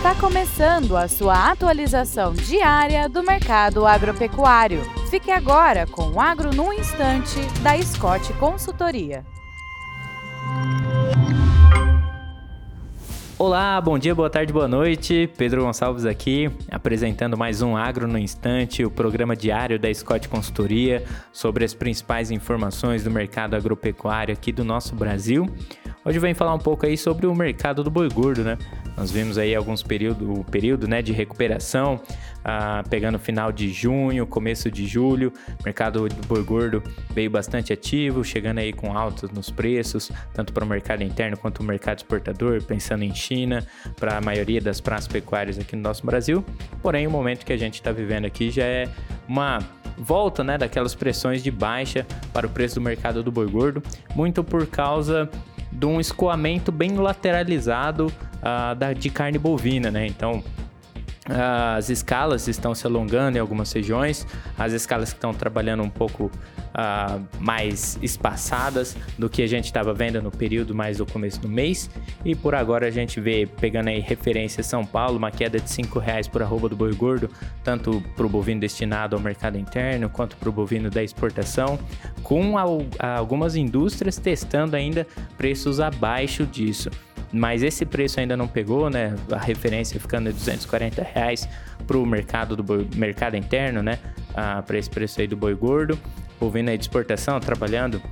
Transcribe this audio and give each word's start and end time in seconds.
Está 0.00 0.14
começando 0.14 0.96
a 0.96 1.06
sua 1.06 1.50
atualização 1.50 2.32
diária 2.32 3.06
do 3.06 3.22
mercado 3.22 3.86
agropecuário. 3.86 4.80
Fique 5.10 5.30
agora 5.30 5.86
com 5.86 6.12
o 6.12 6.18
Agro 6.18 6.54
no 6.54 6.72
Instante, 6.72 7.38
da 7.62 7.76
Scott 7.82 8.32
Consultoria. 8.38 9.26
Olá, 13.38 13.78
bom 13.78 13.98
dia, 13.98 14.14
boa 14.14 14.30
tarde, 14.30 14.54
boa 14.54 14.66
noite. 14.66 15.30
Pedro 15.36 15.64
Gonçalves 15.64 16.06
aqui, 16.06 16.50
apresentando 16.70 17.36
mais 17.36 17.60
um 17.60 17.76
Agro 17.76 18.08
no 18.08 18.18
Instante, 18.18 18.82
o 18.82 18.90
programa 18.90 19.36
diário 19.36 19.78
da 19.78 19.92
Scott 19.92 20.30
Consultoria 20.30 21.04
sobre 21.30 21.62
as 21.62 21.74
principais 21.74 22.30
informações 22.30 23.04
do 23.04 23.10
mercado 23.10 23.54
agropecuário 23.54 24.32
aqui 24.32 24.50
do 24.50 24.64
nosso 24.64 24.94
Brasil. 24.94 25.46
Hoje 26.10 26.18
vem 26.18 26.34
falar 26.34 26.52
um 26.52 26.58
pouco 26.58 26.84
aí 26.86 26.98
sobre 26.98 27.24
o 27.24 27.32
mercado 27.32 27.84
do 27.84 27.90
boi 27.90 28.08
gordo, 28.08 28.42
né? 28.42 28.58
Nós 28.96 29.12
vimos 29.12 29.38
aí 29.38 29.54
alguns 29.54 29.80
período, 29.80 30.44
período 30.50 30.88
né, 30.88 31.00
de 31.00 31.12
recuperação, 31.12 32.00
ah, 32.44 32.82
pegando 32.90 33.16
final 33.16 33.52
de 33.52 33.72
junho, 33.72 34.26
começo 34.26 34.68
de 34.72 34.88
julho. 34.88 35.32
O 35.60 35.64
mercado 35.64 36.08
do 36.08 36.26
boi 36.26 36.42
gordo 36.42 36.82
veio 37.14 37.30
bastante 37.30 37.72
ativo, 37.72 38.24
chegando 38.24 38.58
aí 38.58 38.72
com 38.72 38.92
altas 38.98 39.30
nos 39.30 39.50
preços, 39.50 40.10
tanto 40.34 40.52
para 40.52 40.64
o 40.64 40.66
mercado 40.66 41.04
interno 41.04 41.36
quanto 41.36 41.60
o 41.60 41.62
mercado 41.62 41.98
exportador, 41.98 42.60
pensando 42.60 43.04
em 43.04 43.14
China, 43.14 43.64
para 43.94 44.18
a 44.18 44.20
maioria 44.20 44.60
das 44.60 44.80
praças 44.80 45.06
pecuárias 45.06 45.60
aqui 45.60 45.76
no 45.76 45.82
nosso 45.82 46.04
Brasil. 46.04 46.44
Porém, 46.82 47.06
o 47.06 47.10
momento 47.12 47.46
que 47.46 47.52
a 47.52 47.56
gente 47.56 47.74
está 47.74 47.92
vivendo 47.92 48.24
aqui 48.24 48.50
já 48.50 48.64
é 48.64 48.88
uma 49.28 49.60
volta 49.96 50.42
né, 50.42 50.58
daquelas 50.58 50.92
pressões 50.92 51.40
de 51.40 51.52
baixa 51.52 52.04
para 52.32 52.48
o 52.48 52.50
preço 52.50 52.74
do 52.74 52.80
mercado 52.80 53.22
do 53.22 53.30
boi 53.30 53.46
gordo, 53.46 53.80
muito 54.16 54.42
por 54.42 54.66
causa 54.66 55.30
de 55.70 55.86
um 55.86 56.00
escoamento 56.00 56.72
bem 56.72 56.96
lateralizado 56.96 58.06
uh, 58.06 58.74
da, 58.74 58.92
de 58.92 59.10
carne 59.10 59.38
bovina, 59.38 59.90
né? 59.90 60.06
Então, 60.06 60.42
as 61.30 61.88
escalas 61.90 62.48
estão 62.48 62.74
se 62.74 62.86
alongando 62.86 63.38
em 63.38 63.40
algumas 63.40 63.72
regiões, 63.72 64.26
as 64.58 64.72
escalas 64.72 65.10
estão 65.10 65.32
trabalhando 65.32 65.82
um 65.82 65.88
pouco 65.88 66.24
uh, 66.24 67.24
mais 67.38 67.98
espaçadas 68.02 68.96
do 69.18 69.30
que 69.30 69.42
a 69.42 69.46
gente 69.46 69.66
estava 69.66 69.94
vendo 69.94 70.20
no 70.20 70.30
período 70.30 70.74
mais 70.74 70.98
do 70.98 71.06
começo 71.06 71.40
do 71.40 71.48
mês. 71.48 71.88
E 72.24 72.34
por 72.34 72.54
agora 72.54 72.88
a 72.88 72.90
gente 72.90 73.20
vê, 73.20 73.46
pegando 73.46 73.88
aí 73.88 74.00
referência 74.00 74.62
São 74.62 74.84
Paulo, 74.84 75.18
uma 75.18 75.30
queda 75.30 75.60
de 75.60 75.70
R$ 75.70 75.88
reais 76.00 76.26
por 76.26 76.42
arroba 76.42 76.68
do 76.68 76.76
boi 76.76 76.94
gordo, 76.94 77.30
tanto 77.62 78.02
para 78.16 78.26
o 78.26 78.28
bovino 78.28 78.60
destinado 78.60 79.14
ao 79.14 79.22
mercado 79.22 79.56
interno 79.56 80.08
quanto 80.08 80.36
para 80.36 80.48
o 80.48 80.52
bovino 80.52 80.90
da 80.90 81.02
exportação, 81.02 81.78
com 82.22 82.56
algumas 82.98 83.54
indústrias 83.54 84.16
testando 84.16 84.74
ainda 84.74 85.06
preços 85.36 85.80
abaixo 85.80 86.44
disso 86.44 86.90
mas 87.32 87.62
esse 87.62 87.84
preço 87.84 88.18
ainda 88.20 88.36
não 88.36 88.48
pegou, 88.48 88.90
né? 88.90 89.14
A 89.30 89.38
referência 89.38 89.98
ficando 90.00 90.30
em 90.30 90.32
240 90.32 91.02
reais 91.02 91.48
para 91.86 91.96
o 91.96 92.04
mercado 92.04 92.56
do 92.56 92.62
boi, 92.62 92.88
mercado 92.94 93.36
interno, 93.36 93.82
né? 93.82 93.98
Ah, 94.34 94.62
para 94.66 94.78
esse 94.78 94.90
preço 94.90 95.20
aí 95.20 95.26
do 95.26 95.36
boi 95.36 95.54
gordo. 95.54 95.98
Bovino 96.40 96.70
aí 96.70 96.78
de 96.78 96.84
exportação 96.84 97.38
trabalhando 97.38 98.02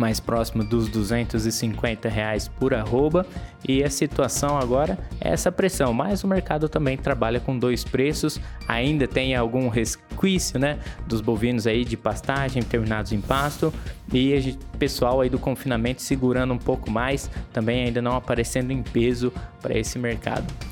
mais 0.00 0.18
próximo 0.18 0.64
dos 0.64 0.88
250 0.88 2.08
reais 2.08 2.48
por 2.48 2.72
arroba. 2.74 3.26
E 3.68 3.84
a 3.84 3.90
situação 3.90 4.58
agora 4.58 4.98
é 5.20 5.28
essa 5.28 5.52
pressão, 5.52 5.92
mas 5.92 6.24
o 6.24 6.26
mercado 6.26 6.68
também 6.68 6.96
trabalha 6.96 7.38
com 7.38 7.58
dois 7.58 7.84
preços, 7.84 8.40
ainda 8.66 9.06
tem 9.06 9.36
algum 9.36 9.68
resquício, 9.68 10.58
né, 10.58 10.78
dos 11.06 11.20
bovinos 11.20 11.66
aí 11.66 11.84
de 11.84 11.96
pastagem 11.96 12.62
terminados 12.62 13.12
em 13.12 13.20
pasto. 13.20 13.72
E 14.12 14.56
o 14.74 14.78
pessoal 14.78 15.20
aí 15.20 15.28
do 15.28 15.38
confinamento 15.38 16.02
segurando 16.02 16.54
um 16.54 16.58
pouco 16.58 16.90
mais, 16.90 17.30
também 17.52 17.84
ainda 17.84 18.00
não 18.00 18.16
aparecendo 18.16 18.72
em 18.72 18.82
peso 18.82 19.32
para 19.60 19.78
esse 19.78 19.98
mercado. 19.98 20.69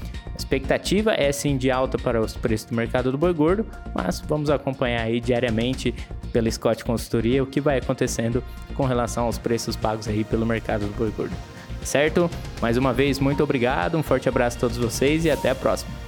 Expectativa 0.48 1.12
é 1.12 1.30
sim 1.30 1.58
de 1.58 1.70
alta 1.70 1.98
para 1.98 2.18
os 2.18 2.34
preços 2.34 2.70
do 2.70 2.74
mercado 2.74 3.12
do 3.12 3.18
boi 3.18 3.34
gordo, 3.34 3.66
mas 3.94 4.18
vamos 4.18 4.48
acompanhar 4.48 5.02
aí 5.02 5.20
diariamente 5.20 5.94
pela 6.32 6.50
Scott 6.50 6.82
Consultoria 6.86 7.42
o 7.42 7.46
que 7.46 7.60
vai 7.60 7.76
acontecendo 7.76 8.42
com 8.74 8.86
relação 8.86 9.26
aos 9.26 9.36
preços 9.36 9.76
pagos 9.76 10.08
aí 10.08 10.24
pelo 10.24 10.46
mercado 10.46 10.86
do 10.86 10.96
boi 10.96 11.10
gordo. 11.10 11.36
Certo? 11.82 12.30
Mais 12.62 12.78
uma 12.78 12.94
vez, 12.94 13.18
muito 13.18 13.42
obrigado, 13.42 13.98
um 13.98 14.02
forte 14.02 14.26
abraço 14.26 14.56
a 14.56 14.60
todos 14.60 14.78
vocês 14.78 15.26
e 15.26 15.30
até 15.30 15.50
a 15.50 15.54
próxima. 15.54 16.07